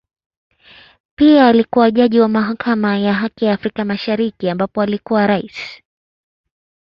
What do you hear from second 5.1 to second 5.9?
Rais.